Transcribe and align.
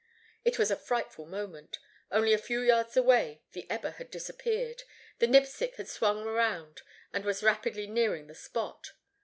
It 0.43 0.57
was 0.57 0.71
a 0.71 0.75
frightful 0.75 1.27
moment. 1.27 1.77
Only 2.11 2.33
a 2.33 2.39
few 2.39 2.59
yards 2.61 2.97
away 2.97 3.43
the 3.51 3.69
Eber 3.69 3.91
had 3.91 4.09
disappeared. 4.09 4.81
The 5.19 5.27
Nipsic 5.27 5.75
had 5.75 5.87
swung 5.89 6.23
around 6.25 6.81
and 7.13 7.23
was 7.23 7.43
rapidly 7.43 7.85
nearing 7.85 8.25
the 8.25 8.33
spot. 8.33 8.93